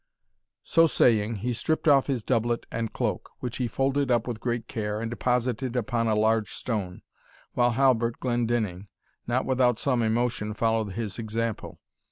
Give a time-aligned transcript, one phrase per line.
[0.63, 4.67] So saying, he stripped off his doublet and cloak, which he folded up with great
[4.67, 7.03] care, and deposited upon a large stone,
[7.53, 8.87] while Halbert Glendinning,
[9.27, 11.79] not without some emotion, followed his example.